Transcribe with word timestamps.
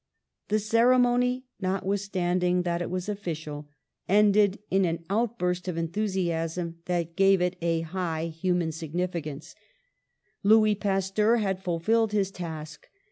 The 0.47 0.57
ceremony, 0.57 1.45
notwithstanding 1.59 2.63
that 2.63 2.81
it 2.81 2.89
was 2.89 3.05
ofl&cial, 3.05 3.65
ended 4.09 4.57
in 4.71 4.83
an 4.83 5.05
outburst 5.11 5.67
of 5.67 5.77
enthusiasm 5.77 6.79
that 6.85 7.15
gave 7.15 7.39
it 7.39 7.55
a 7.61 7.81
high 7.81 8.25
human 8.25 8.71
significance. 8.71 9.53
204 10.41 10.41
PASTEUR 10.47 10.49
Louis 10.49 10.75
Pasteur 10.75 11.35
had 11.45 11.61
fulfilled 11.63 12.13
his 12.13 12.31
task. 12.31 12.89